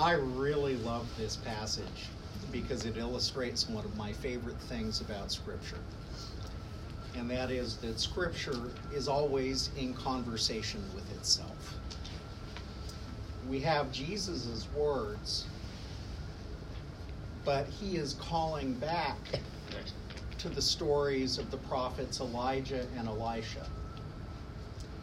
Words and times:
I 0.00 0.12
really 0.12 0.76
love 0.76 1.06
this 1.18 1.36
passage 1.36 2.08
because 2.50 2.86
it 2.86 2.96
illustrates 2.96 3.68
one 3.68 3.84
of 3.84 3.94
my 3.98 4.14
favorite 4.14 4.58
things 4.62 5.02
about 5.02 5.30
Scripture. 5.30 5.76
And 7.14 7.28
that 7.30 7.50
is 7.50 7.76
that 7.78 8.00
Scripture 8.00 8.70
is 8.94 9.08
always 9.08 9.68
in 9.76 9.92
conversation 9.92 10.82
with 10.94 11.14
itself. 11.18 11.74
We 13.46 13.60
have 13.60 13.92
Jesus' 13.92 14.66
words, 14.74 15.44
but 17.44 17.66
he 17.66 17.96
is 17.96 18.14
calling 18.14 18.72
back 18.72 19.18
to 20.38 20.48
the 20.48 20.62
stories 20.62 21.36
of 21.36 21.50
the 21.50 21.58
prophets 21.58 22.20
Elijah 22.20 22.86
and 22.96 23.06
Elisha. 23.06 23.66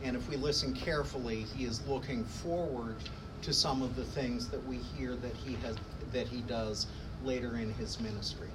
And 0.03 0.15
if 0.15 0.27
we 0.27 0.37
listen 0.37 0.73
carefully, 0.73 1.45
he 1.55 1.65
is 1.65 1.85
looking 1.85 2.23
forward 2.23 2.95
to 3.41 3.53
some 3.53 3.81
of 3.81 3.95
the 3.95 4.03
things 4.03 4.47
that 4.49 4.65
we 4.67 4.77
hear 4.77 5.15
that 5.15 5.35
he 5.35 5.53
has 5.55 5.77
that 6.11 6.27
he 6.27 6.41
does 6.41 6.87
later 7.23 7.57
in 7.57 7.73
his 7.73 7.99
ministry. 7.99 8.49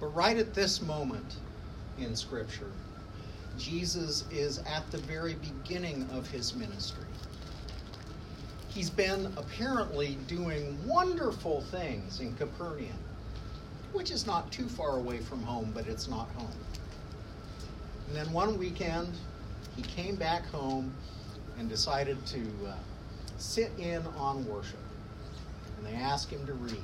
But 0.00 0.14
right 0.14 0.36
at 0.36 0.54
this 0.54 0.82
moment 0.82 1.36
in 1.98 2.16
scripture, 2.16 2.70
Jesus 3.58 4.24
is 4.30 4.58
at 4.66 4.90
the 4.90 4.98
very 4.98 5.34
beginning 5.34 6.08
of 6.12 6.28
his 6.28 6.54
ministry. 6.54 7.04
He's 8.68 8.90
been 8.90 9.32
apparently 9.36 10.18
doing 10.26 10.76
wonderful 10.86 11.60
things 11.70 12.20
in 12.20 12.34
Capernaum, 12.34 12.98
which 13.92 14.10
is 14.10 14.26
not 14.26 14.50
too 14.50 14.68
far 14.68 14.96
away 14.96 15.18
from 15.18 15.42
home, 15.42 15.70
but 15.72 15.86
it's 15.86 16.08
not 16.08 16.28
home. 16.30 16.50
And 18.08 18.16
then 18.16 18.32
one 18.32 18.58
weekend, 18.58 19.16
he 19.76 19.82
came 19.82 20.16
back 20.16 20.44
home 20.46 20.92
and 21.56 21.68
decided 21.68 22.24
to 22.26 22.40
uh, 22.66 22.74
sit 23.36 23.70
in 23.78 24.02
on 24.18 24.46
worship. 24.46 24.78
And 25.78 25.86
they 25.86 25.94
asked 25.94 26.30
him 26.30 26.46
to 26.46 26.54
read. 26.54 26.78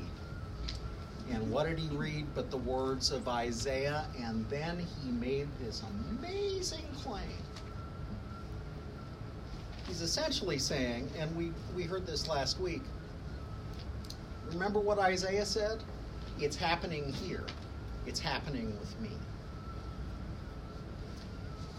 And 1.30 1.50
what 1.50 1.66
did 1.66 1.78
he 1.78 1.88
read 1.96 2.26
but 2.34 2.50
the 2.50 2.56
words 2.56 3.12
of 3.12 3.28
Isaiah? 3.28 4.06
And 4.18 4.48
then 4.48 4.78
he 4.78 5.10
made 5.12 5.48
this 5.60 5.82
amazing 6.18 6.86
claim. 6.96 7.22
He's 9.86 10.02
essentially 10.02 10.58
saying, 10.58 11.08
and 11.18 11.34
we, 11.36 11.52
we 11.74 11.84
heard 11.84 12.06
this 12.06 12.28
last 12.28 12.60
week, 12.60 12.82
remember 14.52 14.80
what 14.80 14.98
Isaiah 14.98 15.44
said? 15.44 15.82
It's 16.38 16.56
happening 16.56 17.12
here, 17.12 17.44
it's 18.06 18.20
happening 18.20 18.78
with 18.78 19.00
me. 19.00 19.10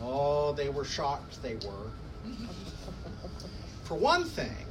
Oh, 0.01 0.53
they 0.53 0.69
were 0.69 0.85
shocked, 0.85 1.41
they 1.41 1.55
were. 1.55 1.91
For 3.91 3.97
one 3.97 4.23
thing, 4.23 4.65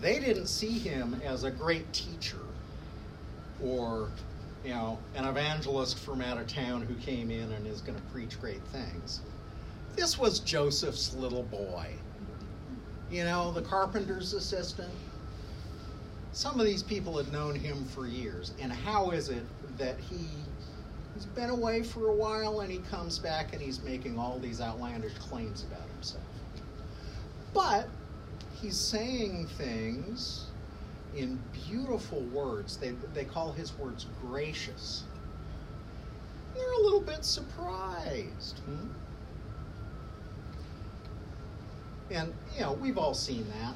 they 0.00 0.20
didn't 0.20 0.46
see 0.46 0.78
him 0.78 1.20
as 1.24 1.42
a 1.42 1.50
great 1.50 1.92
teacher 1.92 2.44
or 3.60 4.08
you 4.64 4.70
know 4.70 4.96
an 5.16 5.24
evangelist 5.24 5.98
from 5.98 6.20
out 6.20 6.38
of 6.38 6.46
town 6.46 6.82
who 6.82 6.94
came 6.94 7.32
in 7.32 7.50
and 7.50 7.66
is 7.66 7.80
going 7.80 7.98
to 7.98 8.04
preach 8.12 8.40
great 8.40 8.62
things. 8.68 9.18
This 9.96 10.16
was 10.16 10.38
joseph's 10.38 11.12
little 11.12 11.42
boy. 11.42 11.88
You 13.10 13.24
know 13.24 13.50
the 13.50 13.62
carpenter's 13.62 14.32
assistant. 14.32 14.94
Some 16.30 16.60
of 16.60 16.66
these 16.66 16.84
people 16.84 17.16
had 17.16 17.32
known 17.32 17.56
him 17.56 17.84
for 17.86 18.06
years. 18.06 18.54
And 18.62 18.72
how 18.72 19.10
is 19.10 19.28
it 19.28 19.42
that 19.76 19.98
he 19.98 20.28
has 21.14 21.26
been 21.26 21.50
away 21.50 21.82
for 21.82 22.10
a 22.10 22.14
while 22.14 22.60
and 22.60 22.70
he 22.70 22.78
comes 22.78 23.18
back 23.18 23.54
and 23.54 23.60
he's 23.60 23.82
making 23.82 24.20
all 24.20 24.38
these 24.38 24.60
outlandish 24.60 25.14
claims 25.14 25.64
about 25.64 25.88
himself 25.96 26.22
but 27.52 27.88
he's 28.60 28.76
saying 28.76 29.46
things 29.58 30.46
in 31.16 31.38
beautiful 31.68 32.20
words. 32.32 32.76
They, 32.76 32.90
they 33.14 33.24
call 33.24 33.52
his 33.52 33.76
words 33.78 34.06
gracious. 34.22 35.04
They're 36.54 36.72
a 36.72 36.82
little 36.82 37.00
bit 37.00 37.24
surprised. 37.24 38.58
Hmm? 38.58 38.88
And, 42.10 42.34
you 42.54 42.62
know, 42.62 42.72
we've 42.72 42.98
all 42.98 43.14
seen 43.14 43.46
that. 43.60 43.74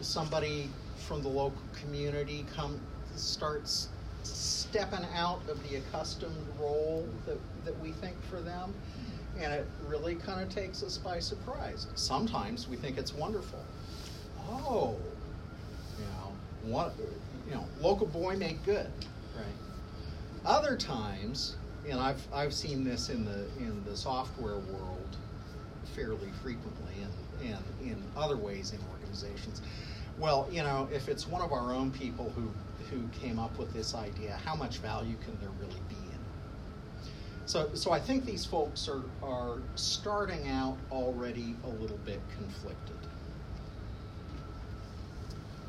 Somebody 0.00 0.70
from 1.06 1.22
the 1.22 1.28
local 1.28 1.62
community 1.80 2.44
come 2.54 2.80
starts 3.16 3.88
stepping 4.22 5.06
out 5.14 5.40
of 5.48 5.62
the 5.68 5.76
accustomed 5.76 6.46
role 6.60 7.08
that, 7.26 7.38
that 7.64 7.78
we 7.80 7.92
think 7.92 8.16
for 8.28 8.40
them 8.40 8.74
and 9.40 9.52
it 9.52 9.66
really 9.86 10.14
kind 10.14 10.42
of 10.42 10.48
takes 10.48 10.82
us 10.82 10.98
by 10.98 11.18
surprise. 11.18 11.86
Sometimes 11.94 12.68
we 12.68 12.76
think 12.76 12.98
it's 12.98 13.14
wonderful 13.14 13.64
oh, 14.50 14.96
you 15.98 16.04
know, 16.04 16.32
what, 16.74 16.94
you 17.48 17.54
know, 17.54 17.64
local 17.80 18.06
boy 18.06 18.36
make 18.36 18.64
good, 18.64 18.90
right? 19.36 19.44
Other 20.44 20.76
times, 20.76 21.56
and 21.88 22.00
I've 22.00 22.22
I've 22.32 22.54
seen 22.54 22.84
this 22.84 23.08
in 23.08 23.24
the 23.24 23.46
in 23.58 23.82
the 23.84 23.96
software 23.96 24.58
world 24.58 25.16
fairly 25.94 26.30
frequently, 26.42 26.94
and 27.02 27.52
and 27.52 27.90
in 27.90 28.02
other 28.16 28.36
ways 28.36 28.72
in 28.72 28.80
organizations. 28.92 29.62
Well, 30.18 30.48
you 30.50 30.62
know, 30.62 30.88
if 30.92 31.08
it's 31.08 31.26
one 31.26 31.42
of 31.42 31.52
our 31.52 31.72
own 31.72 31.90
people 31.90 32.32
who 32.36 32.50
who 32.90 33.08
came 33.08 33.38
up 33.38 33.58
with 33.58 33.72
this 33.72 33.94
idea, 33.94 34.38
how 34.44 34.54
much 34.54 34.78
value 34.78 35.16
can 35.24 35.36
there 35.40 35.50
really 35.60 35.80
be? 35.88 35.96
So, 37.46 37.70
so 37.74 37.92
I 37.92 38.00
think 38.00 38.24
these 38.24 38.44
folks 38.44 38.88
are, 38.88 39.04
are 39.22 39.58
starting 39.76 40.48
out 40.48 40.76
already 40.90 41.54
a 41.62 41.68
little 41.68 41.98
bit 41.98 42.20
conflicted. 42.36 42.96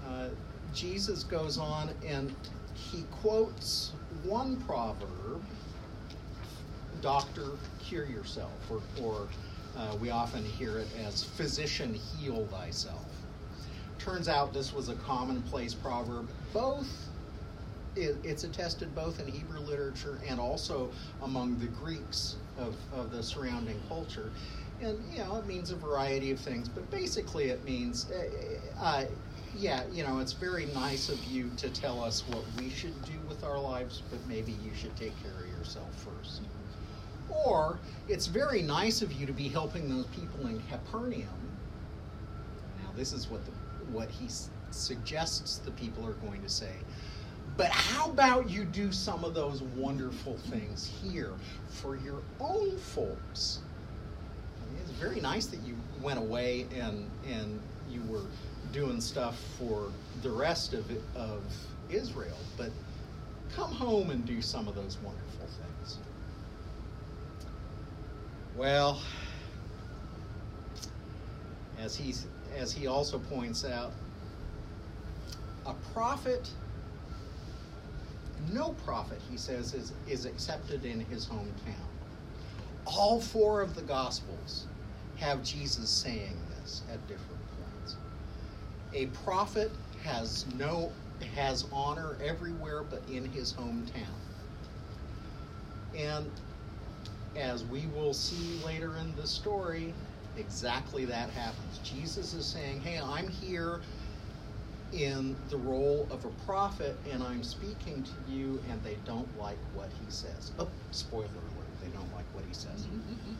Uh, 0.08 0.30
Jesus 0.74 1.24
goes 1.24 1.60
on 1.60 1.92
and 2.06 2.34
he 2.74 3.04
quotes 3.22 3.92
one 4.24 4.58
proverb 4.62 5.44
doctor 7.02 7.52
cure 7.80 8.06
yourself 8.08 8.52
or, 8.72 8.82
or 9.04 9.28
uh, 9.78 9.96
we 10.02 10.10
often 10.10 10.44
hear 10.44 10.80
it 10.80 10.88
as 11.06 11.24
physician 11.24 11.94
heal 11.94 12.48
thyself 12.48 13.06
turns 14.00 14.28
out 14.28 14.52
this 14.52 14.74
was 14.74 14.90
a 14.90 14.96
commonplace 14.96 15.76
proverb 15.76 16.28
both 16.54 17.07
it, 17.98 18.16
it's 18.24 18.44
attested 18.44 18.94
both 18.96 19.20
in 19.20 19.28
hebrew 19.28 19.60
literature 19.60 20.20
and 20.28 20.40
also 20.40 20.90
among 21.24 21.58
the 21.60 21.68
greeks 21.68 22.36
of, 22.58 22.76
of 22.94 23.12
the 23.12 23.22
surrounding 23.22 23.80
culture 23.88 24.32
and 24.82 24.98
you 25.12 25.20
know 25.20 25.36
it 25.38 25.46
means 25.48 25.72
a 25.72 25.76
variety 25.76 26.32
of 26.32 26.40
things 26.40 26.70
but 26.70 26.90
basically 26.92 27.46
it 27.46 27.64
means 27.66 28.12
uh, 28.12 28.80
uh 28.80 29.06
yeah, 29.58 29.84
you 29.92 30.04
know, 30.04 30.20
it's 30.20 30.34
very 30.34 30.68
nice 30.68 31.10
of 31.10 31.24
you 31.26 31.50
to 31.58 31.70
tell 31.70 32.04
us 32.04 32.24
what 32.28 32.44
we 32.60 32.70
should 32.70 33.04
do 33.06 33.20
with 33.28 33.44
our 33.44 33.60
lives, 33.60 34.04
but 34.10 34.20
maybe 34.28 34.52
you 34.64 34.72
should 34.76 34.96
take 34.96 35.14
care 35.24 35.32
of 35.32 35.48
yourself 35.58 35.90
first. 35.96 36.42
Or 37.30 37.80
it's 38.08 38.28
very 38.28 38.62
nice 38.62 39.02
of 39.02 39.12
you 39.12 39.26
to 39.26 39.34
be 39.34 39.48
helping 39.48 39.90
those 39.90 40.06
people 40.08 40.48
in 40.48 40.62
Capernaum. 40.70 41.28
Now, 42.84 42.92
this 42.96 43.14
is 43.14 43.30
what 43.30 43.44
the, 43.46 43.52
what 43.92 44.10
he 44.10 44.28
suggests 44.70 45.58
the 45.58 45.72
people 45.72 46.06
are 46.06 46.14
going 46.14 46.42
to 46.44 46.50
say. 46.50 46.74
But 47.58 47.70
how 47.70 48.12
about 48.12 48.50
you 48.50 48.64
do 48.66 48.92
some 48.92 49.24
of 49.24 49.34
those 49.34 49.64
wonderful 49.64 50.38
things 50.38 50.92
here 51.04 51.34
for 51.70 51.98
your 51.98 52.22
own 52.40 52.78
folks? 52.78 53.60
It's 54.80 54.92
very 54.92 55.20
nice 55.20 55.48
that 55.48 55.60
you 55.62 55.76
went 56.02 56.20
away 56.20 56.68
and 56.76 57.10
and 57.28 57.60
you 57.90 58.02
were 58.08 58.26
doing 58.72 59.02
stuff 59.02 59.40
for 59.58 59.92
the 60.22 60.30
rest 60.30 60.74
of, 60.74 60.86
of 61.16 61.42
Israel, 61.90 62.38
but 62.58 62.70
come 63.56 63.72
home 63.72 64.12
and 64.12 64.26
do 64.26 64.42
some 64.42 64.68
of 64.68 64.76
those 64.76 64.98
wonderful 65.04 65.48
things. 65.48 65.98
Well, 68.56 69.02
as 71.80 71.96
he, 71.96 72.14
as 72.56 72.72
he 72.74 72.88
also 72.88 73.20
points 73.20 73.64
out, 73.66 73.92
a 75.66 75.74
prophet, 75.94 76.50
no 78.52 78.70
prophet, 78.86 79.20
he 79.30 79.38
says, 79.38 79.74
is, 79.74 79.94
is 80.08 80.26
accepted 80.26 80.86
in 80.86 81.02
his 81.02 81.26
hometown. 81.26 81.76
All 82.86 83.20
four 83.20 83.62
of 83.62 83.76
the 83.76 83.82
Gospels 83.82 84.66
have 85.18 85.44
Jesus 85.44 85.90
saying 85.90 86.38
this 86.62 86.84
at 86.92 87.06
different 87.08 87.42
points. 87.58 87.96
a 88.94 89.08
prophet 89.08 89.72
has 90.04 90.46
no 90.58 90.92
has 91.36 91.66
honor 91.74 92.16
everywhere 92.24 92.84
but 92.84 93.02
in 93.12 93.26
his 93.26 93.54
hometown. 93.54 94.06
And 95.98 96.30
as 97.36 97.64
we 97.66 97.88
will 97.88 98.14
see 98.14 98.64
later 98.64 98.98
in 98.98 99.16
the 99.16 99.26
story, 99.26 99.94
exactly 100.38 101.06
that 101.06 101.30
happens. 101.32 101.80
Jesus 101.84 102.34
is 102.34 102.46
saying, 102.46 102.82
Hey, 102.82 103.00
I'm 103.04 103.28
here 103.28 103.82
in 104.92 105.38
the 105.50 105.58
role 105.58 106.08
of 106.12 106.26
a 106.26 106.30
prophet 106.30 107.00
and 107.10 107.22
I'm 107.24 107.44
speaking 107.44 108.04
to 108.04 108.32
you, 108.32 108.62
and 108.70 108.82
they 108.84 108.96
don't 109.06 109.36
like 109.38 109.60
what 109.74 109.92
he 109.92 110.10
says. 110.10 110.52
Oh, 110.60 110.72
spoiler 110.92 111.28
alert, 111.56 111.80
they 111.82 111.90
don't 111.90 112.12
like 112.14 112.26
what 112.34 112.46
he 112.46 112.54
says. 112.54 112.86
Mm-hmm, 112.86 113.14
mm-hmm. 113.14 113.34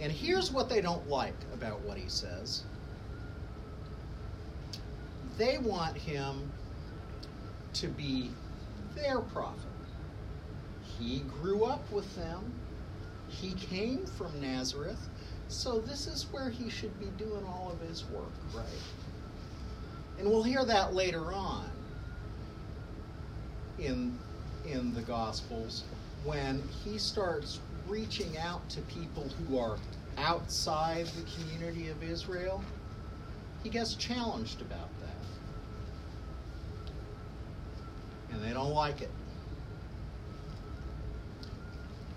And 0.00 0.12
here's 0.12 0.52
what 0.52 0.68
they 0.68 0.80
don't 0.80 1.08
like 1.08 1.46
about 1.52 1.80
what 1.80 1.96
he 1.98 2.08
says 2.08 2.64
they 5.38 5.58
want 5.58 5.96
him 5.96 6.52
to 7.74 7.88
be 7.88 8.30
their 8.94 9.20
prophet. 9.20 9.72
He 10.80 11.20
grew 11.20 11.64
up 11.64 11.90
with 11.90 12.14
them, 12.14 12.62
he 13.28 13.54
came 13.54 14.06
from 14.06 14.40
Nazareth, 14.40 15.08
so 15.48 15.80
this 15.80 16.06
is 16.06 16.26
where 16.32 16.50
he 16.50 16.68
should 16.68 16.98
be 16.98 17.06
doing 17.16 17.44
all 17.46 17.70
of 17.72 17.88
his 17.88 18.04
work, 18.06 18.32
right? 18.54 18.64
And 20.18 20.28
we'll 20.28 20.42
hear 20.42 20.64
that 20.64 20.94
later 20.94 21.32
on 21.32 21.70
in, 23.78 24.18
in 24.66 24.92
the 24.94 25.02
Gospels 25.02 25.84
when 26.24 26.62
he 26.84 26.98
starts 26.98 27.60
reaching 27.86 28.36
out 28.38 28.68
to 28.70 28.80
people 28.82 29.28
who 29.48 29.58
are 29.58 29.78
outside 30.18 31.06
the 31.06 31.22
community 31.30 31.88
of 31.88 32.02
Israel. 32.02 32.62
He 33.62 33.68
gets 33.68 33.94
challenged 33.94 34.60
about 34.60 34.88
that. 35.00 35.16
And 38.32 38.42
they 38.42 38.52
don't 38.52 38.72
like 38.72 39.02
it. 39.02 39.10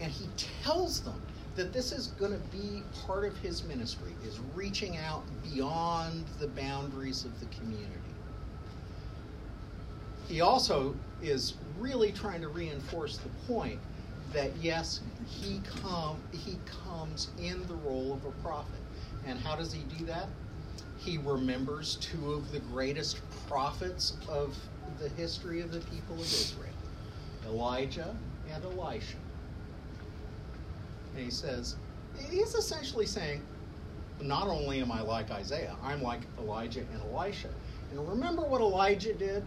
And 0.01 0.11
he 0.11 0.27
tells 0.63 1.01
them 1.01 1.21
that 1.59 1.73
this 1.73 1.91
is 1.91 2.07
going 2.07 2.31
to 2.31 2.57
be 2.57 2.81
part 3.05 3.25
of 3.25 3.37
his 3.39 3.65
ministry 3.65 4.13
is 4.25 4.39
reaching 4.55 4.95
out 4.95 5.23
beyond 5.43 6.23
the 6.39 6.47
boundaries 6.47 7.25
of 7.25 7.37
the 7.41 7.45
community. 7.47 7.99
He 10.29 10.39
also 10.39 10.95
is 11.21 11.55
really 11.77 12.13
trying 12.13 12.39
to 12.39 12.47
reinforce 12.47 13.17
the 13.17 13.27
point 13.45 13.77
that 14.31 14.55
yes 14.61 15.01
he 15.27 15.59
come 15.81 16.15
he 16.31 16.57
comes 16.85 17.27
in 17.37 17.67
the 17.67 17.75
role 17.75 18.13
of 18.13 18.23
a 18.23 18.31
prophet. 18.41 18.79
And 19.27 19.37
how 19.37 19.57
does 19.57 19.73
he 19.73 19.83
do 19.97 20.05
that? 20.05 20.29
He 20.95 21.17
remembers 21.17 21.97
two 21.97 22.31
of 22.31 22.53
the 22.53 22.59
greatest 22.59 23.19
prophets 23.49 24.13
of 24.29 24.57
the 24.97 25.09
history 25.09 25.59
of 25.59 25.73
the 25.73 25.79
people 25.79 26.15
of 26.15 26.21
israel 26.21 26.73
elijah 27.45 28.15
and 28.53 28.63
elisha 28.63 29.17
he 31.19 31.29
says, 31.29 31.75
he's 32.29 32.55
essentially 32.55 33.05
saying, 33.05 33.41
not 34.21 34.47
only 34.47 34.81
am 34.81 34.91
I 34.91 35.01
like 35.01 35.31
Isaiah, 35.31 35.75
I'm 35.83 36.01
like 36.01 36.21
Elijah 36.37 36.81
and 36.93 37.01
Elisha. 37.13 37.49
And 37.91 38.07
remember 38.07 38.41
what 38.43 38.61
Elijah 38.61 39.13
did? 39.13 39.43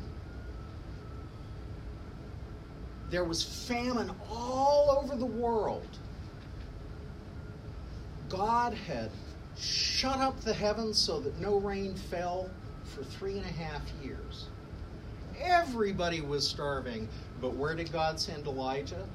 There 3.10 3.24
was 3.24 3.42
famine 3.42 4.10
all 4.30 4.98
over 5.02 5.16
the 5.16 5.26
world. 5.26 5.98
God 8.28 8.72
had 8.72 9.10
shut 9.58 10.18
up 10.18 10.40
the 10.40 10.54
heavens 10.54 10.96
so 10.98 11.20
that 11.20 11.38
no 11.38 11.58
rain 11.58 11.94
fell 11.94 12.48
for 12.84 13.04
three 13.04 13.36
and 13.36 13.44
a 13.44 13.52
half 13.52 13.82
years. 14.02 14.46
Everybody 15.38 16.22
was 16.22 16.48
starving, 16.48 17.08
but 17.40 17.54
where 17.54 17.74
did 17.74 17.92
God 17.92 18.18
send 18.18 18.46
Elijah? 18.46 19.06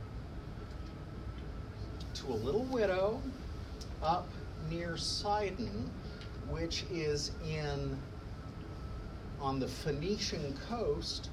A 2.29 2.33
little 2.33 2.63
widow 2.65 3.21
up 4.03 4.27
near 4.69 4.97
Sidon, 4.97 5.89
which 6.49 6.83
is 6.91 7.31
in 7.47 7.97
on 9.39 9.59
the 9.59 9.67
Phoenician 9.67 10.57
coast 10.67 11.29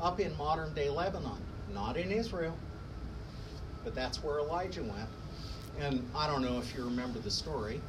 up 0.00 0.20
in 0.20 0.36
modern 0.36 0.72
day 0.74 0.88
Lebanon, 0.88 1.40
not 1.74 1.96
in 1.96 2.10
Israel. 2.10 2.56
But 3.84 3.94
that's 3.94 4.22
where 4.22 4.38
Elijah 4.38 4.82
went. 4.82 5.08
And 5.80 6.08
I 6.14 6.26
don't 6.26 6.42
know 6.42 6.58
if 6.58 6.74
you 6.74 6.84
remember 6.84 7.18
the 7.18 7.30
story. 7.30 7.80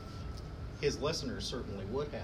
His 0.81 0.99
listeners 0.99 1.45
certainly 1.45 1.85
would 1.85 2.07
have. 2.09 2.21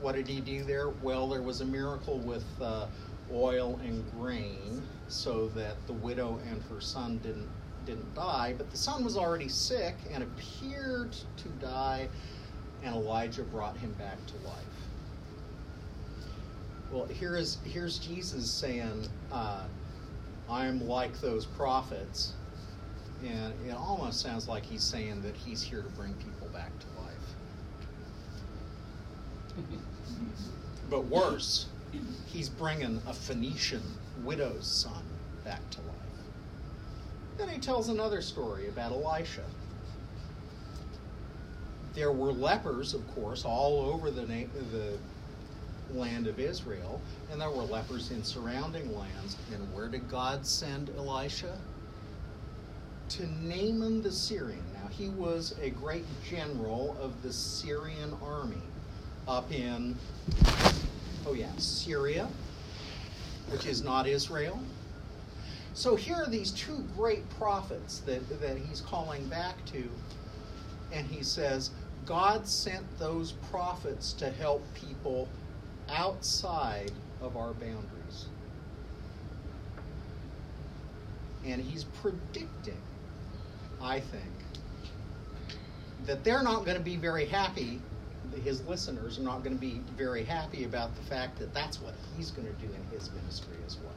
What 0.00 0.14
did 0.14 0.28
he 0.28 0.40
do 0.40 0.62
there? 0.62 0.90
Well, 1.02 1.28
there 1.28 1.42
was 1.42 1.60
a 1.60 1.64
miracle 1.64 2.18
with 2.18 2.44
uh, 2.60 2.86
oil 3.32 3.78
and 3.84 4.04
grain 4.12 4.82
so 5.08 5.48
that 5.48 5.74
the 5.86 5.92
widow 5.94 6.38
and 6.48 6.62
her 6.70 6.80
son 6.80 7.18
didn't 7.18 7.48
didn't 7.86 8.14
die, 8.14 8.54
but 8.56 8.70
the 8.70 8.76
son 8.76 9.04
was 9.04 9.16
already 9.16 9.48
sick 9.48 9.96
and 10.12 10.22
appeared 10.22 11.12
to 11.36 11.48
die, 11.60 12.08
and 12.82 12.94
Elijah 12.94 13.42
brought 13.42 13.76
him 13.76 13.92
back 13.92 14.18
to 14.26 14.34
life. 14.46 14.56
Well, 16.90 17.06
here 17.06 17.36
is 17.36 17.58
here's 17.64 17.98
Jesus 17.98 18.50
saying, 18.50 19.08
uh, 19.30 19.64
"I'm 20.48 20.86
like 20.88 21.20
those 21.20 21.44
prophets," 21.44 22.32
and 23.24 23.52
it 23.66 23.74
almost 23.74 24.20
sounds 24.20 24.48
like 24.48 24.64
he's 24.64 24.82
saying 24.82 25.22
that 25.22 25.34
he's 25.36 25.62
here 25.62 25.82
to 25.82 25.88
bring 25.90 26.14
people 26.14 26.48
back 26.48 26.70
to 26.78 26.86
life. 27.00 27.34
but 30.90 31.04
worse, 31.06 31.66
he's 32.26 32.48
bringing 32.48 33.02
a 33.06 33.12
Phoenician 33.12 33.82
widow's 34.24 34.66
son 34.66 35.02
back 35.44 35.68
to 35.70 35.80
life. 35.80 36.07
Then 37.38 37.48
he 37.48 37.58
tells 37.58 37.88
another 37.88 38.20
story 38.20 38.68
about 38.68 38.90
Elisha. 38.90 39.44
There 41.94 42.12
were 42.12 42.32
lepers, 42.32 42.94
of 42.94 43.06
course, 43.14 43.44
all 43.44 43.80
over 43.80 44.10
the, 44.10 44.22
na- 44.22 44.48
the 44.72 44.98
land 45.96 46.26
of 46.26 46.40
Israel, 46.40 47.00
and 47.30 47.40
there 47.40 47.50
were 47.50 47.62
lepers 47.62 48.10
in 48.10 48.24
surrounding 48.24 48.94
lands. 48.96 49.36
And 49.54 49.72
where 49.72 49.88
did 49.88 50.10
God 50.10 50.44
send 50.44 50.90
Elisha? 50.98 51.56
To 53.10 53.26
Naaman 53.26 54.02
the 54.02 54.12
Syrian. 54.12 54.62
Now, 54.74 54.88
he 54.88 55.08
was 55.08 55.54
a 55.62 55.70
great 55.70 56.04
general 56.28 56.96
of 57.00 57.22
the 57.22 57.32
Syrian 57.32 58.14
army 58.22 58.62
up 59.28 59.50
in, 59.52 59.96
oh 61.26 61.34
yeah, 61.34 61.50
Syria, 61.56 62.28
which 63.50 63.66
is 63.66 63.82
not 63.82 64.06
Israel. 64.06 64.60
So 65.78 65.94
here 65.94 66.16
are 66.16 66.28
these 66.28 66.50
two 66.50 66.84
great 66.96 67.30
prophets 67.38 68.00
that, 68.00 68.28
that 68.40 68.58
he's 68.58 68.80
calling 68.80 69.24
back 69.28 69.64
to, 69.66 69.88
and 70.92 71.06
he 71.06 71.22
says, 71.22 71.70
God 72.04 72.48
sent 72.48 72.84
those 72.98 73.30
prophets 73.52 74.12
to 74.14 74.28
help 74.28 74.64
people 74.74 75.28
outside 75.88 76.90
of 77.22 77.36
our 77.36 77.52
boundaries. 77.52 78.26
And 81.46 81.62
he's 81.62 81.84
predicting, 81.84 82.82
I 83.80 84.00
think, 84.00 84.24
that 86.06 86.24
they're 86.24 86.42
not 86.42 86.64
going 86.64 86.76
to 86.76 86.82
be 86.82 86.96
very 86.96 87.26
happy, 87.26 87.80
his 88.42 88.66
listeners 88.66 89.16
are 89.20 89.22
not 89.22 89.44
going 89.44 89.54
to 89.54 89.60
be 89.60 89.80
very 89.96 90.24
happy 90.24 90.64
about 90.64 90.96
the 90.96 91.02
fact 91.02 91.38
that 91.38 91.54
that's 91.54 91.80
what 91.80 91.94
he's 92.16 92.32
going 92.32 92.48
to 92.48 92.66
do 92.66 92.66
in 92.66 92.98
his 92.98 93.12
ministry 93.12 93.54
as 93.64 93.76
well. 93.76 93.94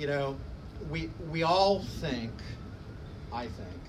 You 0.00 0.06
know, 0.06 0.34
we 0.90 1.10
we 1.30 1.42
all 1.42 1.80
think, 2.00 2.32
I 3.30 3.42
think, 3.42 3.80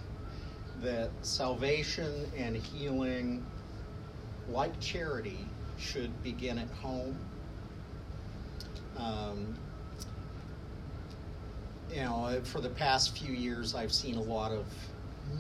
that 0.82 1.10
salvation 1.22 2.30
and 2.36 2.58
healing, 2.58 3.46
like 4.50 4.78
charity, 4.82 5.48
should 5.78 6.12
begin 6.22 6.58
at 6.60 6.68
home. 6.72 7.18
Um, 8.98 9.56
you 11.90 12.02
know, 12.02 12.42
for 12.44 12.60
the 12.60 12.70
past 12.70 13.18
few 13.18 13.34
years, 13.34 13.74
I've 13.74 13.94
seen 13.94 14.16
a 14.16 14.22
lot 14.22 14.52
of 14.52 14.66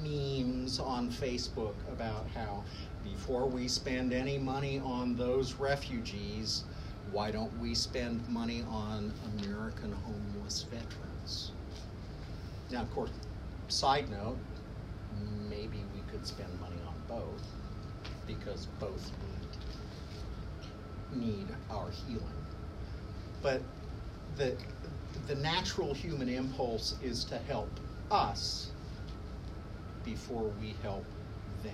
memes 0.01 0.79
on 0.79 1.11
Facebook 1.11 1.75
about 1.91 2.25
how 2.33 2.63
before 3.03 3.45
we 3.45 3.67
spend 3.67 4.13
any 4.13 4.37
money 4.37 4.79
on 4.79 5.17
those 5.17 5.55
refugees, 5.55 6.63
why 7.11 7.29
don't 7.29 7.51
we 7.59 7.75
spend 7.75 8.27
money 8.29 8.63
on 8.69 9.11
American 9.39 9.91
homeless 9.91 10.63
veterans? 10.63 11.51
Now, 12.71 12.81
of 12.81 12.91
course, 12.91 13.11
side 13.67 14.09
note, 14.09 14.37
maybe 15.49 15.83
we 15.93 16.01
could 16.11 16.25
spend 16.25 16.49
money 16.61 16.77
on 16.87 16.95
both 17.07 17.43
because 18.25 18.67
both 18.79 19.11
need, 21.13 21.25
need 21.25 21.47
our 21.69 21.89
healing. 21.89 22.23
But 23.41 23.61
the, 24.37 24.55
the 25.27 25.35
natural 25.35 25.93
human 25.93 26.29
impulse 26.29 26.95
is 27.03 27.25
to 27.25 27.37
help 27.39 27.69
us 28.09 28.71
before 30.05 30.49
we 30.61 30.75
help 30.81 31.05
them. 31.63 31.73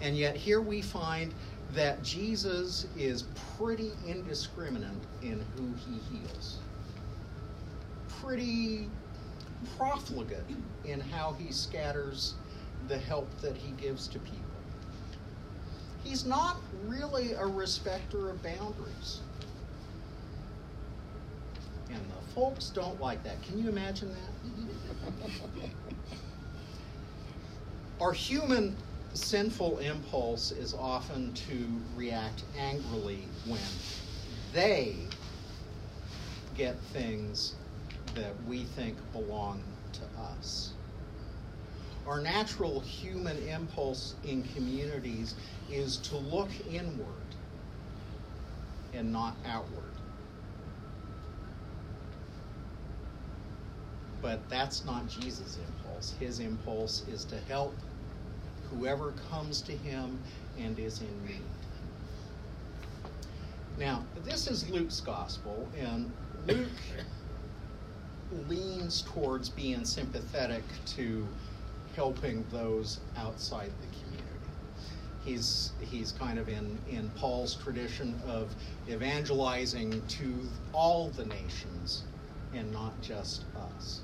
And 0.00 0.16
yet, 0.16 0.36
here 0.36 0.60
we 0.60 0.82
find 0.82 1.32
that 1.72 2.02
Jesus 2.02 2.86
is 2.96 3.24
pretty 3.58 3.92
indiscriminate 4.06 4.90
in 5.22 5.44
who 5.56 5.74
he 5.74 5.98
heals, 6.16 6.58
pretty 8.08 8.88
profligate 9.76 10.44
in 10.84 11.00
how 11.00 11.34
he 11.38 11.52
scatters 11.52 12.34
the 12.88 12.98
help 12.98 13.28
that 13.40 13.56
he 13.56 13.72
gives 13.72 14.06
to 14.08 14.18
people. 14.18 14.40
He's 16.04 16.24
not 16.24 16.58
really 16.86 17.32
a 17.32 17.44
respecter 17.44 18.30
of 18.30 18.42
boundaries. 18.42 19.20
And 21.90 21.98
the 21.98 22.34
folks 22.34 22.68
don't 22.68 23.00
like 23.00 23.22
that. 23.24 23.42
Can 23.42 23.58
you 23.58 23.68
imagine 23.68 24.14
that? 24.14 25.70
Our 28.00 28.12
human 28.12 28.76
sinful 29.16 29.78
impulse 29.78 30.52
is 30.52 30.74
often 30.74 31.32
to 31.32 31.66
react 31.96 32.42
angrily 32.58 33.24
when 33.46 33.60
they 34.52 34.96
get 36.56 36.76
things 36.92 37.54
that 38.14 38.32
we 38.48 38.64
think 38.64 38.96
belong 39.12 39.62
to 39.92 40.02
us. 40.20 40.72
Our 42.06 42.20
natural 42.20 42.80
human 42.80 43.36
impulse 43.48 44.14
in 44.24 44.42
communities 44.54 45.34
is 45.70 45.96
to 45.98 46.16
look 46.16 46.48
inward 46.70 47.06
and 48.94 49.12
not 49.12 49.36
outward. 49.46 49.82
But 54.22 54.48
that's 54.48 54.84
not 54.84 55.08
Jesus' 55.08 55.58
impulse. 55.58 56.14
His 56.18 56.40
impulse 56.40 57.02
is 57.08 57.24
to 57.26 57.36
help 57.48 57.74
whoever 58.70 59.12
comes 59.30 59.60
to 59.62 59.72
him 59.72 60.18
and 60.58 60.78
is 60.78 61.00
in 61.00 61.26
need. 61.26 61.42
Now, 63.78 64.04
this 64.24 64.46
is 64.46 64.68
Luke's 64.70 65.00
gospel, 65.00 65.68
and 65.78 66.10
Luke 66.46 66.68
leans 68.48 69.02
towards 69.02 69.50
being 69.50 69.84
sympathetic 69.84 70.62
to 70.86 71.26
helping 71.94 72.44
those 72.50 73.00
outside 73.16 73.70
the 73.80 73.86
community. 73.98 74.22
He's, 75.24 75.72
he's 75.80 76.12
kind 76.12 76.38
of 76.38 76.48
in, 76.48 76.78
in 76.88 77.10
Paul's 77.16 77.54
tradition 77.54 78.18
of 78.26 78.54
evangelizing 78.88 80.00
to 80.06 80.34
all 80.72 81.08
the 81.10 81.26
nations 81.26 82.04
and 82.54 82.72
not 82.72 82.98
just 83.02 83.44
us. 83.74 84.00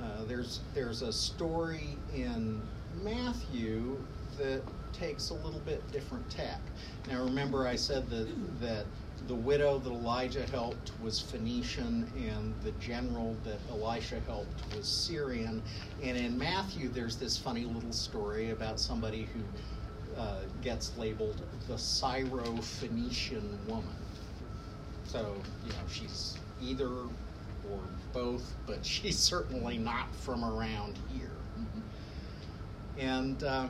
Uh, 0.00 0.24
there's, 0.26 0.60
there's 0.74 1.02
a 1.02 1.12
story 1.12 1.96
in 2.14 2.62
Matthew 3.02 3.96
that 4.38 4.62
takes 4.92 5.30
a 5.30 5.34
little 5.34 5.60
bit 5.60 5.90
different 5.92 6.28
tack. 6.30 6.60
Now, 7.08 7.22
remember, 7.24 7.66
I 7.66 7.76
said 7.76 8.08
that, 8.10 8.28
that 8.60 8.86
the 9.26 9.34
widow 9.34 9.78
that 9.78 9.90
Elijah 9.90 10.46
helped 10.46 10.92
was 11.02 11.20
Phoenician, 11.20 12.10
and 12.16 12.54
the 12.62 12.72
general 12.72 13.36
that 13.44 13.58
Elisha 13.70 14.20
helped 14.26 14.74
was 14.76 14.86
Syrian. 14.86 15.62
And 16.02 16.16
in 16.16 16.38
Matthew, 16.38 16.88
there's 16.88 17.16
this 17.16 17.36
funny 17.36 17.64
little 17.64 17.92
story 17.92 18.50
about 18.50 18.80
somebody 18.80 19.24
who 19.24 19.40
uh, 20.16 20.40
gets 20.62 20.96
labeled 20.96 21.40
the 21.68 21.78
Syro-Phoenician 21.78 23.58
woman. 23.66 23.94
So, 25.04 25.42
you 25.64 25.70
know, 25.70 25.78
she's 25.88 26.36
either 26.60 26.88
or 27.70 27.80
both, 28.12 28.54
but 28.66 28.84
she's 28.84 29.18
certainly 29.18 29.78
not 29.78 30.14
from 30.14 30.44
around 30.44 30.98
here. 31.08 31.30
And 32.98 33.42
uh, 33.44 33.68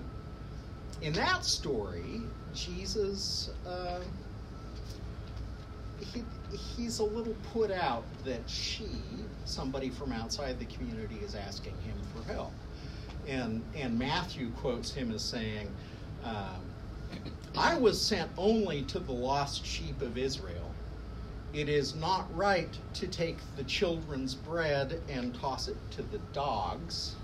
in 1.02 1.12
that 1.14 1.44
story, 1.44 2.22
Jesus. 2.54 3.50
Uh, 3.66 4.00
he, 6.00 6.22
he's 6.76 7.00
a 7.00 7.04
little 7.04 7.36
put 7.52 7.70
out 7.70 8.04
that 8.24 8.48
she, 8.48 8.88
somebody 9.44 9.90
from 9.90 10.12
outside 10.12 10.58
the 10.58 10.64
community, 10.66 11.16
is 11.16 11.34
asking 11.34 11.74
him 11.84 11.96
for 12.14 12.32
help. 12.32 12.52
And, 13.26 13.62
and 13.76 13.98
Matthew 13.98 14.50
quotes 14.52 14.92
him 14.92 15.12
as 15.12 15.22
saying, 15.22 15.68
um, 16.24 16.60
I 17.56 17.76
was 17.76 18.00
sent 18.00 18.30
only 18.36 18.82
to 18.84 18.98
the 18.98 19.12
lost 19.12 19.64
sheep 19.64 20.00
of 20.02 20.16
Israel. 20.16 20.70
It 21.52 21.68
is 21.68 21.94
not 21.94 22.34
right 22.36 22.68
to 22.94 23.06
take 23.06 23.38
the 23.56 23.64
children's 23.64 24.34
bread 24.34 25.00
and 25.08 25.34
toss 25.34 25.68
it 25.68 25.76
to 25.92 26.02
the 26.02 26.18
dogs. 26.32 27.16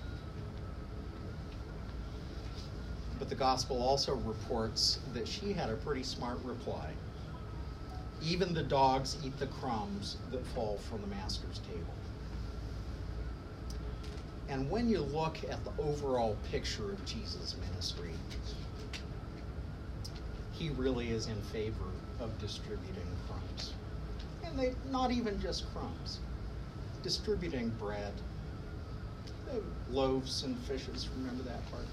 But 3.24 3.30
the 3.30 3.36
gospel 3.36 3.80
also 3.80 4.16
reports 4.16 4.98
that 5.14 5.26
she 5.26 5.54
had 5.54 5.70
a 5.70 5.76
pretty 5.76 6.02
smart 6.02 6.36
reply. 6.44 6.92
Even 8.22 8.52
the 8.52 8.62
dogs 8.62 9.16
eat 9.24 9.34
the 9.38 9.46
crumbs 9.46 10.18
that 10.30 10.46
fall 10.48 10.76
from 10.90 11.00
the 11.00 11.06
master's 11.06 11.60
table. 11.60 11.94
And 14.50 14.70
when 14.70 14.90
you 14.90 15.00
look 15.00 15.38
at 15.48 15.58
the 15.64 15.70
overall 15.82 16.36
picture 16.50 16.92
of 16.92 17.02
Jesus' 17.06 17.56
ministry, 17.66 18.10
he 20.52 20.68
really 20.68 21.08
is 21.08 21.28
in 21.28 21.40
favor 21.44 21.92
of 22.20 22.38
distributing 22.38 23.08
crumbs. 23.26 23.72
And 24.44 24.58
they 24.58 24.74
not 24.90 25.10
even 25.10 25.40
just 25.40 25.72
crumbs, 25.72 26.18
distributing 27.02 27.70
bread, 27.78 28.12
loaves 29.90 30.42
and 30.42 30.58
fishes, 30.58 31.08
remember 31.16 31.42
that 31.44 31.64
part? 31.70 31.86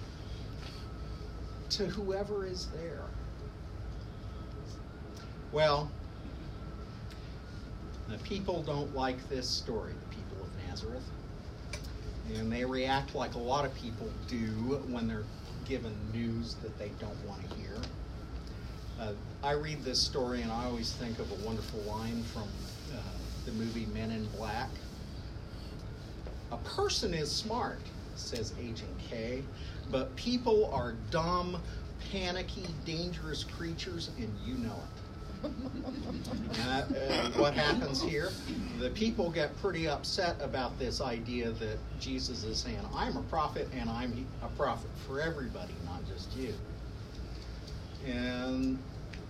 To 1.72 1.86
whoever 1.88 2.46
is 2.46 2.68
there. 2.68 3.06
Well, 5.54 5.90
the 8.10 8.18
people 8.18 8.62
don't 8.62 8.94
like 8.94 9.30
this 9.30 9.48
story, 9.48 9.94
the 9.94 10.16
people 10.16 10.44
of 10.44 10.68
Nazareth. 10.68 11.04
And 12.36 12.52
they 12.52 12.66
react 12.66 13.16
like 13.16 13.36
a 13.36 13.40
lot 13.40 13.66
of 13.66 13.74
people 13.76 14.10
do 14.28 14.46
when 14.90 15.08
they're 15.08 15.24
given 15.66 15.96
news 16.14 16.56
that 16.56 16.78
they 16.78 16.92
don't 17.00 17.26
want 17.26 17.50
to 17.50 17.56
hear. 17.56 17.76
Uh, 19.00 19.14
I 19.42 19.54
read 19.54 19.84
this 19.84 20.00
story 20.00 20.42
and 20.42 20.52
I 20.52 20.66
always 20.66 20.92
think 20.94 21.20
of 21.20 21.32
a 21.32 21.46
wonderful 21.46 21.80
line 21.82 22.22
from 22.34 22.50
uh, 22.94 22.98
the 23.46 23.54
movie 23.54 23.88
Men 23.94 24.12
in 24.12 24.26
Black. 24.38 24.70
A 26.52 26.58
person 26.58 27.14
is 27.14 27.32
smart, 27.32 27.80
says 28.22 28.54
Agent 28.60 28.98
K, 29.00 29.44
but 29.90 30.16
people 30.16 30.70
are 30.74 30.94
dumb, 31.10 31.62
panicky, 32.12 32.66
dangerous 32.86 33.44
creatures, 33.44 34.10
and 34.18 34.34
you 34.46 34.56
know 34.56 34.76
it. 34.76 35.02
Uh, 36.62 37.32
what 37.32 37.54
happens 37.54 38.02
here? 38.02 38.30
The 38.80 38.92
people 38.92 39.32
get 39.32 39.60
pretty 39.60 39.88
upset 39.88 40.36
about 40.40 40.78
this 40.78 41.02
idea 41.02 41.52
that 41.52 41.78
Jesus 42.00 42.44
is 42.44 42.60
saying, 42.60 42.80
I'm 42.94 43.18
a 43.18 43.24
prophet 43.24 43.68
and 43.74 43.90
I'm 43.90 44.28
a 44.44 44.48
prophet 44.50 44.90
for 45.08 45.20
everybody, 45.20 45.74
not 45.86 46.02
just 46.08 46.36
you. 46.38 46.54
And 48.06 48.78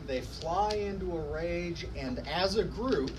they 0.08 0.22
fly 0.22 0.74
into 0.74 1.18
a 1.18 1.32
rage, 1.32 1.88
and 1.98 2.26
as 2.28 2.58
a 2.58 2.64
group, 2.64 3.12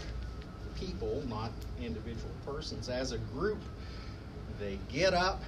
people, 0.78 1.22
not 1.28 1.50
individual 1.80 2.30
persons, 2.44 2.88
as 2.88 3.12
a 3.12 3.18
group, 3.18 3.58
they 4.58 4.78
get 4.90 5.14
up 5.14 5.42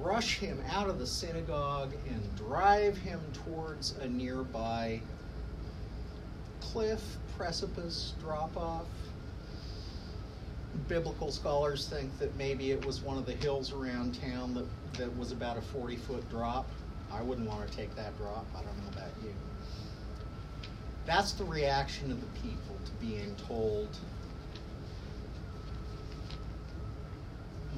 rush 0.00 0.38
him 0.38 0.62
out 0.70 0.88
of 0.88 0.98
the 0.98 1.06
synagogue 1.06 1.92
and 2.08 2.36
drive 2.36 2.96
him 2.96 3.20
towards 3.32 3.96
a 3.98 4.08
nearby 4.08 5.00
cliff, 6.60 7.02
precipice, 7.36 8.14
drop 8.20 8.56
off. 8.56 8.86
Biblical 10.88 11.30
scholars 11.30 11.88
think 11.88 12.16
that 12.18 12.34
maybe 12.36 12.70
it 12.70 12.84
was 12.84 13.00
one 13.00 13.18
of 13.18 13.26
the 13.26 13.34
hills 13.34 13.72
around 13.72 14.20
town 14.20 14.54
that, 14.54 14.66
that 14.94 15.16
was 15.18 15.32
about 15.32 15.58
a 15.58 15.62
40 15.62 15.96
foot 15.96 16.28
drop. 16.30 16.66
I 17.12 17.22
wouldn't 17.22 17.48
want 17.48 17.68
to 17.68 17.76
take 17.76 17.94
that 17.96 18.16
drop. 18.16 18.46
I 18.54 18.62
don't 18.62 18.76
know 18.78 18.90
about 18.92 19.10
you. 19.22 19.34
That's 21.06 21.32
the 21.32 21.44
reaction 21.44 22.12
of 22.12 22.20
the 22.20 22.40
people 22.40 22.76
to 22.84 22.92
being 23.04 23.34
told 23.48 23.88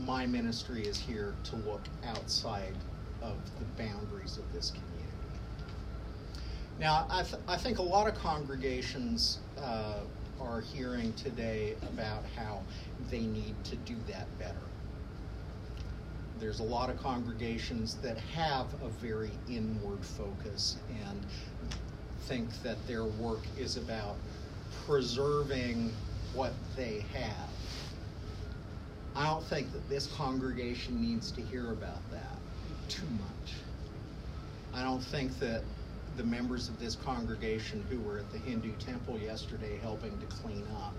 my 0.06 0.26
ministry 0.26 0.82
is 0.82 0.98
here 0.98 1.34
to 1.44 1.56
look 1.56 1.82
outside 2.04 2.74
of 3.20 3.36
the 3.58 3.82
boundaries 3.82 4.36
of 4.36 4.52
this 4.52 4.70
community. 4.70 5.02
Now, 6.80 7.06
I, 7.10 7.22
th- 7.22 7.42
I 7.46 7.56
think 7.56 7.78
a 7.78 7.82
lot 7.82 8.08
of 8.08 8.14
congregations 8.16 9.38
uh, 9.58 10.00
are 10.40 10.60
hearing 10.60 11.12
today 11.12 11.76
about 11.82 12.24
how 12.36 12.60
they 13.10 13.20
need 13.20 13.54
to 13.64 13.76
do 13.76 13.94
that 14.08 14.26
better. 14.38 14.54
There's 16.40 16.58
a 16.58 16.64
lot 16.64 16.90
of 16.90 17.00
congregations 17.00 17.94
that 17.96 18.18
have 18.18 18.66
a 18.82 18.88
very 18.88 19.30
inward 19.48 20.04
focus 20.04 20.76
and 20.88 21.20
think 22.22 22.50
that 22.62 22.84
their 22.88 23.04
work 23.04 23.42
is 23.56 23.76
about 23.76 24.16
preserving 24.86 25.92
what 26.34 26.52
they 26.76 27.04
have 27.12 27.51
I 29.14 29.26
don't 29.26 29.44
think 29.44 29.72
that 29.72 29.88
this 29.88 30.06
congregation 30.06 31.00
needs 31.00 31.30
to 31.32 31.42
hear 31.42 31.72
about 31.72 32.10
that 32.10 32.36
too 32.88 33.06
much. 33.18 33.54
I 34.74 34.82
don't 34.82 35.02
think 35.02 35.38
that 35.38 35.62
the 36.16 36.24
members 36.24 36.68
of 36.68 36.78
this 36.78 36.94
congregation 36.96 37.84
who 37.90 38.00
were 38.00 38.18
at 38.18 38.30
the 38.32 38.38
Hindu 38.38 38.72
temple 38.78 39.18
yesterday 39.18 39.78
helping 39.82 40.18
to 40.18 40.26
clean 40.26 40.64
up 40.74 40.94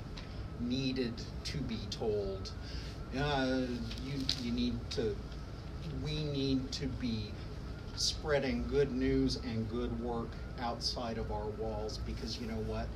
needed 0.59 1.13
to 1.45 1.57
be 1.57 1.79
told, 1.89 2.51
uh, 3.17 3.61
you, 4.03 4.13
you 4.41 4.51
need 4.51 4.75
to, 4.91 5.15
we 6.03 6.23
need 6.23 6.71
to 6.73 6.85
be 6.87 7.31
spreading 7.95 8.67
good 8.67 8.91
news 8.91 9.37
and 9.37 9.67
good 9.69 9.99
work 9.99 10.29
outside 10.59 11.17
of 11.17 11.31
our 11.31 11.47
walls 11.47 11.97
because 12.05 12.39
you 12.39 12.47
know 12.47 12.61
what? 12.67 12.87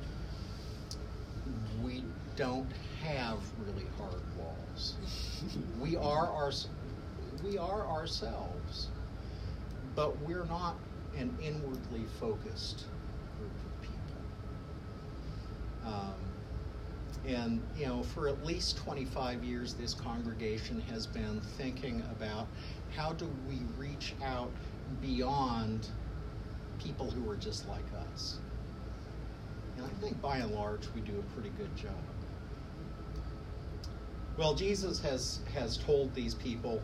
we 1.82 2.04
don't 2.38 2.70
have 3.02 3.38
really 3.66 3.86
hard 3.98 4.22
walls. 4.38 4.94
we 5.80 5.96
are 5.96 6.28
our, 6.28 6.52
we 7.44 7.58
are 7.58 7.84
ourselves, 7.88 8.86
but 9.96 10.16
we're 10.20 10.44
not 10.44 10.76
an 11.16 11.36
inwardly 11.42 12.04
focused 12.20 12.84
group 13.36 13.50
of 13.50 13.82
people. 13.82 14.22
Um, 15.84 16.14
and, 17.26 17.60
you 17.76 17.86
know, 17.86 18.04
for 18.04 18.28
at 18.28 18.46
least 18.46 18.76
25 18.76 19.42
years, 19.42 19.74
this 19.74 19.94
congregation 19.94 20.80
has 20.92 21.08
been 21.08 21.40
thinking 21.40 22.04
about 22.12 22.46
how 22.94 23.14
do 23.14 23.28
we 23.48 23.58
reach 23.76 24.14
out 24.24 24.50
beyond 25.02 25.88
people 26.78 27.10
who 27.10 27.28
are 27.28 27.36
just 27.36 27.68
like 27.68 27.84
us. 28.12 28.36
And 29.76 29.84
I 29.84 30.00
think 30.00 30.22
by 30.22 30.36
and 30.36 30.52
large, 30.52 30.86
we 30.94 31.00
do 31.00 31.18
a 31.18 31.34
pretty 31.34 31.50
good 31.58 31.74
job. 31.76 31.94
Well, 34.38 34.54
Jesus 34.54 35.00
has, 35.00 35.40
has 35.52 35.78
told 35.78 36.14
these 36.14 36.34
people, 36.34 36.80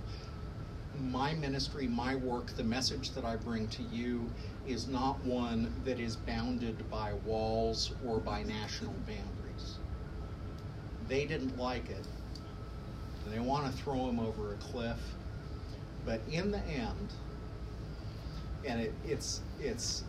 my 0.98 1.34
ministry, 1.34 1.86
my 1.86 2.16
work, 2.16 2.48
the 2.56 2.64
message 2.64 3.12
that 3.12 3.24
I 3.24 3.36
bring 3.36 3.68
to 3.68 3.82
you 3.84 4.28
is 4.66 4.88
not 4.88 5.24
one 5.24 5.72
that 5.84 6.00
is 6.00 6.16
bounded 6.16 6.90
by 6.90 7.12
walls 7.24 7.92
or 8.04 8.18
by 8.18 8.42
national 8.42 8.94
boundaries. 9.06 9.76
They 11.08 11.26
didn't 11.26 11.56
like 11.56 11.88
it. 11.90 12.04
They 13.30 13.38
want 13.38 13.66
to 13.66 13.82
throw 13.84 14.08
him 14.08 14.18
over 14.18 14.54
a 14.54 14.56
cliff. 14.56 14.98
But 16.04 16.22
in 16.28 16.50
the 16.50 16.62
end, 16.66 17.12
and 18.66 18.80
it, 18.80 18.92
it's 19.06 19.40
it's 19.60 20.04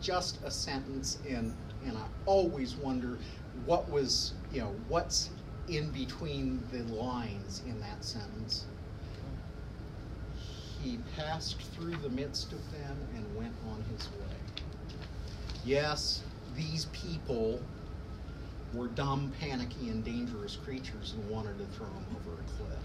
just 0.00 0.38
a 0.44 0.50
sentence, 0.50 1.18
and 1.28 1.52
and 1.84 1.96
I 1.96 2.06
always 2.26 2.76
wonder 2.76 3.18
what 3.64 3.88
was 3.90 4.34
you 4.52 4.60
know 4.60 4.74
what's 4.88 5.30
in 5.68 5.90
between 5.90 6.62
the 6.72 6.82
lines 6.94 7.62
in 7.66 7.78
that 7.80 8.04
sentence. 8.04 8.64
He 10.82 10.98
passed 11.16 11.60
through 11.72 11.96
the 11.96 12.10
midst 12.10 12.52
of 12.52 12.70
them 12.72 12.96
and 13.14 13.36
went 13.36 13.54
on 13.70 13.82
his 13.96 14.06
way. 14.08 14.64
Yes, 15.64 16.22
these 16.54 16.86
people 16.86 17.60
were 18.74 18.88
dumb, 18.88 19.32
panicky, 19.40 19.88
and 19.88 20.04
dangerous 20.04 20.56
creatures 20.56 21.14
and 21.14 21.30
wanted 21.30 21.56
to 21.58 21.64
throw 21.76 21.86
him 21.86 22.04
over 22.16 22.34
a 22.34 22.44
cliff. 22.58 22.78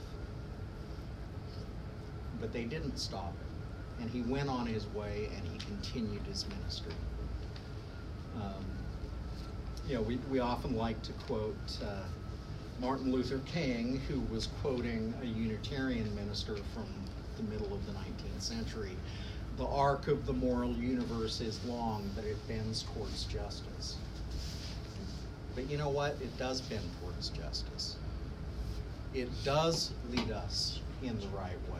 But 2.39 2.53
they 2.53 2.63
didn't 2.63 2.97
stop 2.97 3.33
him. 3.33 4.01
And 4.01 4.09
he 4.09 4.21
went 4.21 4.47
on 4.49 4.65
his 4.65 4.87
way 4.87 5.29
and 5.35 5.45
he 5.45 5.57
continued 5.57 6.21
his 6.25 6.47
ministry. 6.47 6.93
Um, 8.37 8.63
you 9.87 9.95
know, 9.95 10.01
we, 10.01 10.17
we 10.31 10.39
often 10.39 10.75
like 10.75 11.01
to 11.03 11.11
quote 11.13 11.55
uh, 11.83 12.03
Martin 12.79 13.11
Luther 13.11 13.39
King, 13.39 13.99
who 14.07 14.21
was 14.33 14.47
quoting 14.61 15.13
a 15.21 15.25
Unitarian 15.25 16.13
minister 16.15 16.55
from 16.73 16.85
the 17.35 17.43
middle 17.43 17.73
of 17.73 17.85
the 17.85 17.91
19th 17.91 18.41
century. 18.41 18.95
The 19.57 19.67
arc 19.67 20.07
of 20.07 20.25
the 20.25 20.31
moral 20.31 20.71
universe 20.71 21.41
is 21.41 21.63
long, 21.65 22.09
but 22.15 22.23
it 22.23 22.37
bends 22.47 22.83
towards 22.93 23.25
justice. 23.25 23.97
But 25.55 25.69
you 25.69 25.77
know 25.77 25.89
what? 25.89 26.11
It 26.21 26.37
does 26.37 26.61
bend 26.61 26.83
towards 27.01 27.29
justice. 27.29 27.97
It 29.13 29.27
does 29.43 29.91
lead 30.09 30.31
us 30.31 30.79
in 31.03 31.19
the 31.19 31.27
right 31.27 31.59
way. 31.73 31.79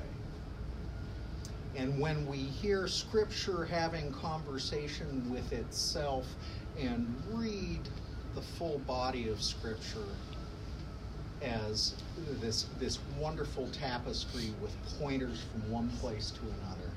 And 1.77 1.98
when 1.98 2.27
we 2.27 2.38
hear 2.38 2.89
Scripture 2.89 3.63
having 3.63 4.12
conversation 4.12 5.29
with 5.32 5.53
itself 5.53 6.25
and 6.77 7.08
read 7.32 7.79
the 8.36 8.41
full 8.41 8.79
body 8.79 9.29
of 9.29 9.41
Scripture, 9.41 10.03
as 11.41 11.93
this 12.41 12.65
this 12.79 13.00
wonderful 13.17 13.67
tapestry 13.69 14.53
with 14.62 14.75
pointers 15.00 15.41
from 15.52 15.71
one 15.71 15.89
place 16.02 16.32
to 16.32 16.41
another. 16.41 16.91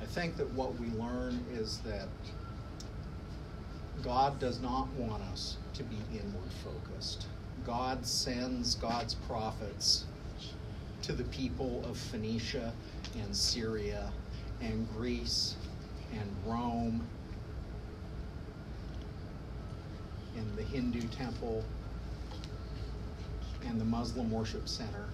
I 0.00 0.06
think 0.06 0.36
that 0.36 0.50
what 0.54 0.78
we 0.78 0.88
learn 0.98 1.44
is 1.52 1.78
that 1.78 2.08
God 4.02 4.38
does 4.38 4.60
not 4.60 4.88
want 4.94 5.22
us 5.32 5.56
to 5.74 5.82
be 5.82 5.96
inward 6.12 6.52
focused. 6.62 7.26
God 7.64 8.04
sends 8.06 8.74
God's 8.74 9.14
prophets 9.14 10.04
to 11.02 11.12
the 11.12 11.24
people 11.24 11.82
of 11.86 11.96
Phoenicia 11.96 12.72
and 13.18 13.34
Syria 13.34 14.10
and 14.60 14.88
Greece 14.94 15.56
and 16.12 16.30
Rome 16.46 17.06
and 20.36 20.56
the 20.56 20.62
Hindu 20.62 21.02
temple 21.08 21.64
and 23.74 23.80
the 23.80 23.84
Muslim 23.84 24.30
Worship 24.30 24.68
Center, 24.68 25.08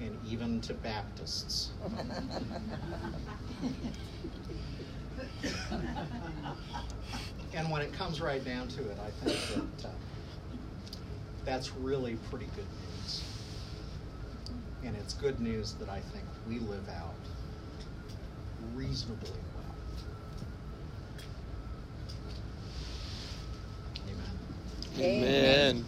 and 0.00 0.18
even 0.26 0.62
to 0.62 0.72
Baptists. 0.72 1.68
and 7.54 7.70
when 7.70 7.82
it 7.82 7.92
comes 7.92 8.22
right 8.22 8.42
down 8.42 8.66
to 8.68 8.80
it, 8.88 8.96
I 9.04 9.10
think 9.22 9.38
that 9.82 9.88
uh, 9.88 9.92
that's 11.44 11.76
really 11.76 12.16
pretty 12.30 12.46
good 12.56 12.64
news. 13.04 13.22
And 14.82 14.96
it's 14.96 15.12
good 15.12 15.38
news 15.38 15.74
that 15.74 15.90
I 15.90 16.00
think 16.00 16.24
we 16.48 16.60
live 16.60 16.88
out 16.88 17.12
reasonably 18.74 19.28
well. 19.54 19.76
Amen. 24.98 25.22
Amen. 25.78 25.84